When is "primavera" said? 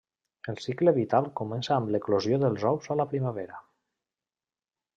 3.15-3.61